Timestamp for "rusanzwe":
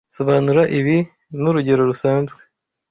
1.89-2.41